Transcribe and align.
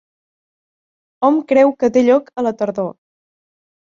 Hom 1.27 1.37
creu 1.51 1.73
que 1.83 1.91
té 1.97 2.03
lloc 2.07 2.33
a 2.39 2.45
la 2.47 2.53
tardor. 2.63 2.91